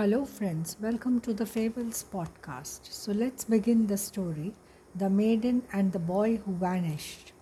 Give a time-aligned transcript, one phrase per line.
[0.00, 0.78] Hello, friends.
[0.80, 2.90] Welcome to the Fables podcast.
[2.90, 4.54] So, let's begin the story
[4.94, 7.32] The Maiden and the Boy Who Vanished.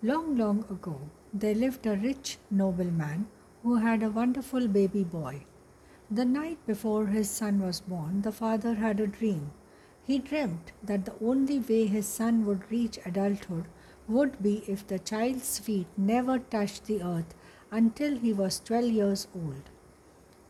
[0.00, 1.00] Long, long ago,
[1.34, 3.26] there lived a rich nobleman
[3.64, 5.44] who had a wonderful baby boy.
[6.08, 9.50] The night before his son was born, the father had a dream.
[10.04, 13.64] He dreamt that the only way his son would reach adulthood
[14.06, 17.34] would be if the child's feet never touched the earth
[17.72, 19.71] until he was 12 years old.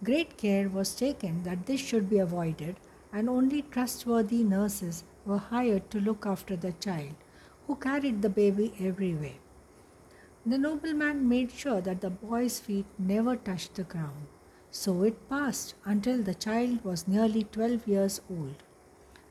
[0.05, 2.77] Great care was taken that this should be avoided,
[3.13, 7.15] and only trustworthy nurses were hired to look after the child,
[7.67, 9.39] who carried the baby everywhere.
[10.45, 14.27] The nobleman made sure that the boy's feet never touched the ground.
[14.73, 18.57] So it passed until the child was nearly 12 years old.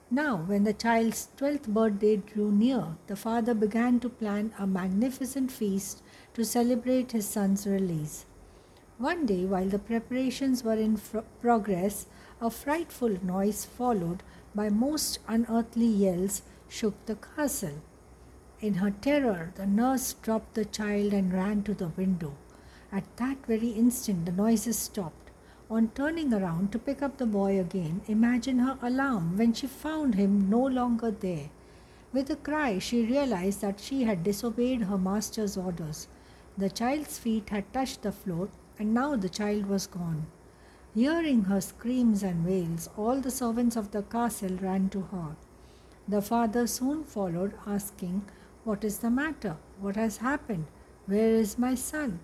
[0.10, 5.52] Now, when the child's 12th birthday drew near, the father began to plan a magnificent
[5.52, 6.02] feast
[6.34, 8.26] to celebrate his son's release.
[9.02, 12.06] One day, while the preparations were in fr- progress,
[12.40, 14.22] a frightful noise, followed
[14.54, 17.82] by most unearthly yells, shook the castle.
[18.60, 22.36] In her terror, the nurse dropped the child and ran to the window.
[22.92, 25.32] At that very instant, the noises stopped.
[25.68, 30.14] On turning around to pick up the boy again, imagine her alarm when she found
[30.14, 31.50] him no longer there.
[32.14, 36.08] With a cry, she realized that she had disobeyed her master's orders.
[36.58, 40.28] The child's feet had touched the floor, and now the child was gone.
[40.94, 45.36] Hearing her screams and wails, all the servants of the castle ran to her.
[46.08, 48.24] The father soon followed, asking,
[48.64, 49.58] What is the matter?
[49.80, 50.66] What has happened?
[51.06, 52.20] Where is my son?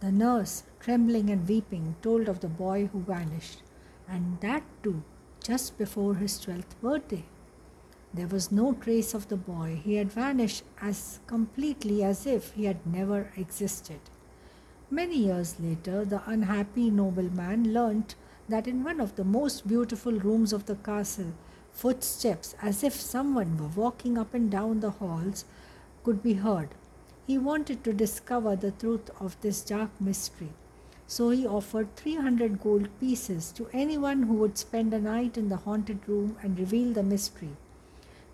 [0.00, 3.62] The nurse, trembling and weeping, told of the boy who vanished,
[4.08, 5.02] and that too
[5.42, 7.24] just before his twelfth birthday.
[8.14, 9.80] There was no trace of the boy.
[9.84, 14.00] He had vanished as completely as if he had never existed.
[14.90, 18.14] Many years later, the unhappy nobleman learnt
[18.48, 21.32] that in one of the most beautiful rooms of the castle,
[21.72, 25.44] footsteps, as if someone were walking up and down the halls,
[26.04, 26.68] could be heard.
[27.26, 30.50] He wanted to discover the truth of this dark mystery.
[31.08, 35.56] So he offered 300 gold pieces to anyone who would spend a night in the
[35.56, 37.56] haunted room and reveal the mystery.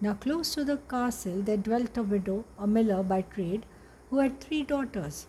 [0.03, 3.65] Now, close to the castle, there dwelt a widow, a miller by trade,
[4.11, 5.29] who had three daughters.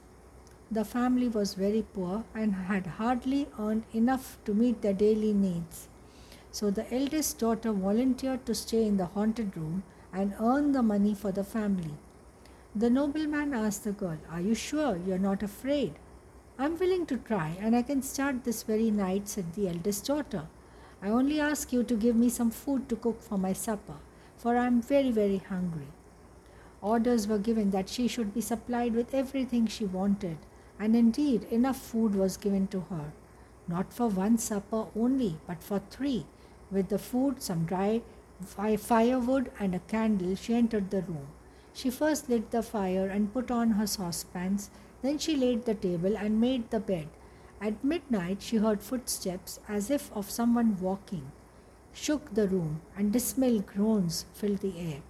[0.71, 5.89] The family was very poor and had hardly earned enough to meet their daily needs.
[6.51, 11.13] So the eldest daughter volunteered to stay in the haunted room and earn the money
[11.13, 11.93] for the family.
[12.75, 15.93] The nobleman asked the girl, Are you sure you're not afraid?
[16.57, 20.47] I'm willing to try, and I can start this very night, said the eldest daughter.
[20.99, 23.97] I only ask you to give me some food to cook for my supper,
[24.43, 25.87] for I'm very, very hungry.
[26.81, 30.37] Orders were given that she should be supplied with everything she wanted,
[30.77, 33.13] and indeed enough food was given to her,
[33.69, 36.25] not for one supper only, but for three.
[36.69, 38.01] With the food, some dry
[38.45, 41.27] firewood, and a candle, she entered the room.
[41.73, 44.69] She first lit the fire and put on her saucepans,
[45.03, 47.07] then she laid the table and made the bed.
[47.61, 51.31] At midnight, she heard footsteps as if of someone walking,
[51.93, 55.01] shook the room, and dismal groans filled the air.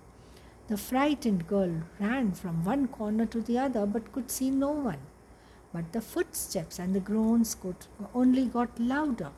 [0.67, 4.99] The frightened girl ran from one corner to the other but could see no one.
[5.73, 9.31] But the footsteps and the groans could, only got louder.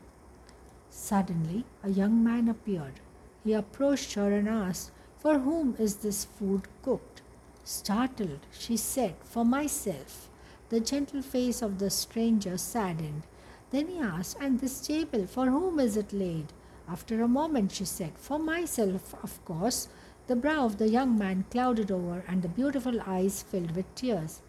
[0.90, 3.00] Suddenly, a young man appeared.
[3.44, 7.22] He approached her and asked, For whom is this food cooked?
[7.64, 10.30] Startled, she said, For myself.
[10.70, 13.24] The gentle face of the stranger saddened.
[13.72, 16.54] Then he asked, And this table, for whom is it laid?
[16.88, 19.88] After a moment, she said, For myself, of course.
[20.28, 24.42] The brow of the young man clouded over, and the beautiful eyes filled with tears.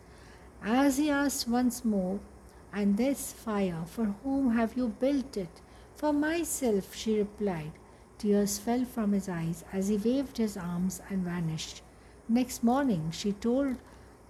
[0.62, 2.20] As he asked once more,
[2.72, 5.60] And this fire, for whom have you built it?
[5.94, 7.72] For myself, she replied.
[8.18, 11.82] Tears fell from his eyes as he waved his arms and vanished.
[12.28, 13.76] Next morning, she told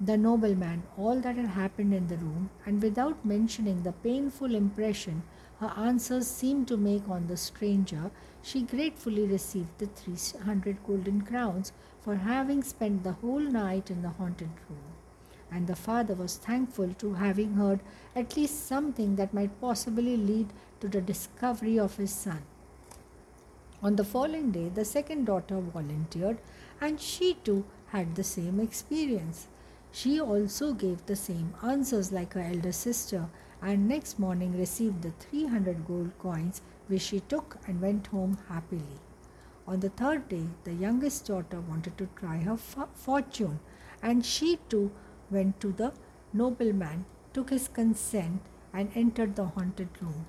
[0.00, 5.22] the nobleman all that had happened in the room, and without mentioning the painful impression
[5.60, 8.10] her answers seemed to make on the stranger,
[8.42, 14.10] she gratefully received the 300 golden crowns for having spent the whole night in the
[14.10, 14.82] haunted room.
[15.50, 17.80] And the father was thankful to having heard
[18.14, 20.48] at least something that might possibly lead
[20.80, 22.42] to the discovery of his son.
[23.82, 26.38] On the following day, the second daughter volunteered,
[26.80, 29.46] and she too had the same experience.
[29.92, 33.28] She also gave the same answers like her elder sister,
[33.62, 39.00] and next morning received the 300 gold coins, which she took and went home happily.
[39.66, 43.58] On the third day, the youngest daughter wanted to try her fo- fortune,
[44.02, 44.92] and she too
[45.30, 45.92] went to the
[46.32, 48.40] nobleman, took his consent,
[48.72, 50.26] and entered the haunted room.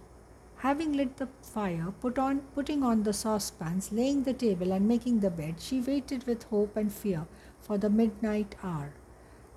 [0.61, 5.19] Having lit the fire, put on, putting on the saucepans, laying the table, and making
[5.19, 7.27] the bed, she waited with hope and fear
[7.59, 8.93] for the midnight hour.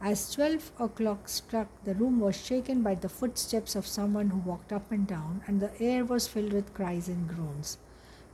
[0.03, 4.73] As twelve o'clock struck, the room was shaken by the footsteps of someone who walked
[4.73, 7.77] up and down, and the air was filled with cries and groans.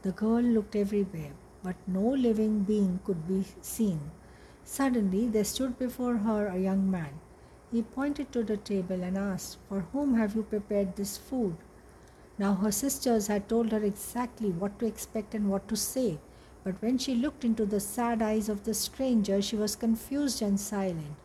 [0.02, 1.32] The girl looked everywhere,
[1.64, 4.12] but no living being could be seen.
[4.64, 7.18] Suddenly, there stood before her a young man.
[7.72, 11.56] He pointed to the table and asked, For whom have you prepared this food?
[12.38, 16.20] Now her sisters had told her exactly what to expect and what to say,
[16.62, 20.60] but when she looked into the sad eyes of the stranger, she was confused and
[20.60, 21.16] silent.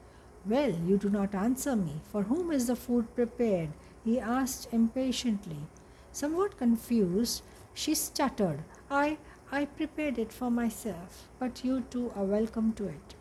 [0.45, 2.01] Well, you do not answer me.
[2.11, 3.69] For whom is the food prepared?
[4.03, 5.67] he asked impatiently.
[6.11, 7.43] Somewhat confused,
[7.73, 9.17] she stuttered, I,
[9.51, 13.15] I prepared it for myself, but you too are welcome to it.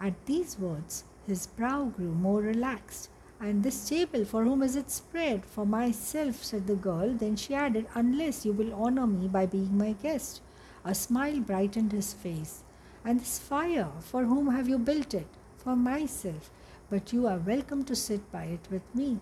[0.00, 3.10] At these words, his brow grew more relaxed.
[3.40, 5.44] And this table, for whom is it spread?
[5.44, 7.12] For myself, said the girl.
[7.12, 10.40] Then she added, Unless you will honor me by being my guest.
[10.84, 12.62] A smile brightened his face.
[13.04, 15.26] And this fire, for whom have you built it?
[15.66, 16.52] For myself.
[16.88, 19.18] But you are welcome to sit by it with me.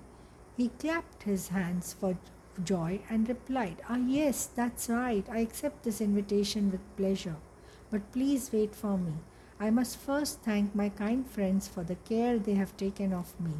[0.58, 2.19] He clapped his hands for
[2.62, 5.26] joy and replied, Ah, yes, that's right.
[5.31, 7.37] I accept this invitation with pleasure.
[7.91, 9.14] But please wait for me.
[9.58, 13.55] I must first thank my kind friends for the care they have taken of me.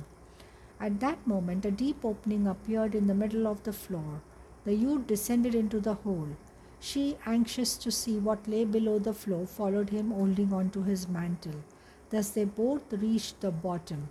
[0.78, 4.20] At that moment, a deep opening appeared in the middle of the floor.
[4.66, 6.36] The youth descended into the hole.
[6.81, 11.08] She, anxious to see what lay below the floor, followed him, holding on to his
[11.08, 11.62] mantle.
[12.10, 14.08] Thus they both reached the bottom.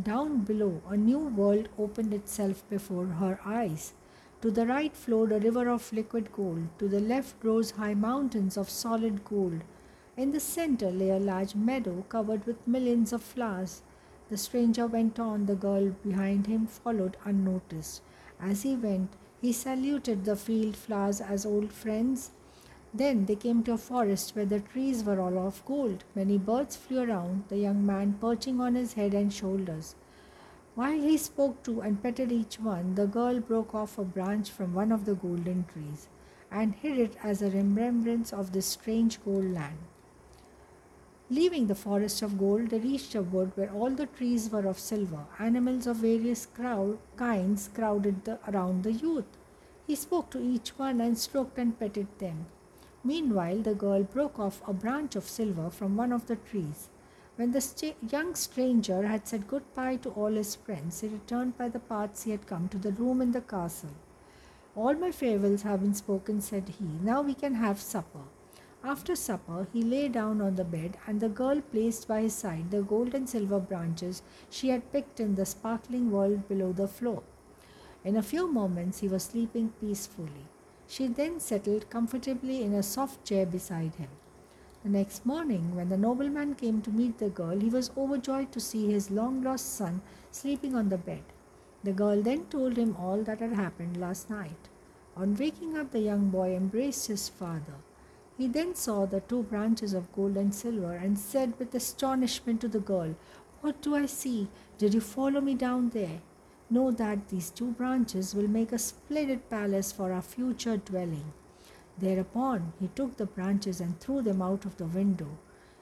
[0.00, 3.94] Down below, a new world opened itself before her eyes.
[4.42, 6.68] To the right flowed a river of liquid gold.
[6.78, 9.62] To the left rose high mountains of solid gold.
[10.16, 13.82] In the center lay a large meadow covered with millions of flowers.
[14.30, 18.02] The stranger went on, the girl behind him followed unnoticed.
[18.40, 19.10] As he went,
[19.40, 22.30] he saluted the field flowers as old friends.
[22.98, 26.02] Then they came to a forest where the trees were all of gold.
[26.16, 29.94] Many birds flew around, the young man perching on his head and shoulders.
[30.74, 34.74] While he spoke to and petted each one, the girl broke off a branch from
[34.74, 36.08] one of the golden trees
[36.50, 39.78] and hid it as a remembrance of this strange gold land.
[41.30, 44.78] Leaving the forest of gold, they reached a wood where all the trees were of
[44.78, 45.24] silver.
[45.38, 49.36] Animals of various crowd, kinds crowded the, around the youth.
[49.86, 52.46] He spoke to each one and stroked and petted them.
[53.04, 56.88] Meanwhile, the girl broke off a branch of silver from one of the trees.
[57.36, 61.68] When the st- young stranger had said goodbye to all his friends, he returned by
[61.68, 63.94] the paths he had come to the room in the castle.
[64.74, 66.84] All my farewells have been spoken, said he.
[67.00, 68.24] Now we can have supper.
[68.82, 72.70] After supper, he lay down on the bed, and the girl placed by his side
[72.70, 77.22] the gold and silver branches she had picked in the sparkling world below the floor.
[78.04, 80.46] In a few moments, he was sleeping peacefully.
[80.90, 84.08] She then settled comfortably in a soft chair beside him.
[84.82, 88.60] The next morning, when the nobleman came to meet the girl, he was overjoyed to
[88.60, 90.00] see his long lost son
[90.30, 91.24] sleeping on the bed.
[91.84, 94.68] The girl then told him all that had happened last night.
[95.14, 97.74] On waking up, the young boy embraced his father.
[98.38, 102.68] He then saw the two branches of gold and silver and said with astonishment to
[102.68, 103.14] the girl,
[103.60, 104.48] What do I see?
[104.78, 106.20] Did you follow me down there?
[106.70, 111.32] Know that these two branches will make a splendid palace for our future dwelling.
[111.98, 115.38] Thereupon he took the branches and threw them out of the window.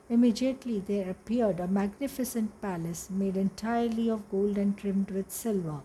[0.08, 5.80] Immediately there appeared a magnificent palace made entirely of gold and trimmed with silver.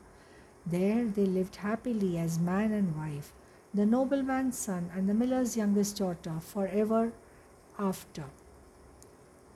[0.66, 3.34] There they lived happily as man and wife
[3.74, 7.14] the nobleman's son and the miller's youngest daughter forever
[7.80, 8.26] after.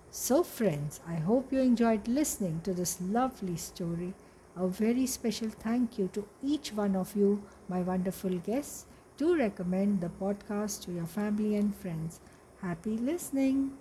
[0.10, 4.14] So, friends, I hope you enjoyed listening to this lovely story.
[4.58, 8.86] A very special thank you to each one of you, my wonderful guests.
[9.18, 12.22] Do recommend the podcast to your family and friends.
[12.62, 13.78] Happy listening!